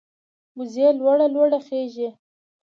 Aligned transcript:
وزې 0.57 0.87
لوړه 0.99 1.27
لوړه 1.33 1.59
خېژي 1.67 2.09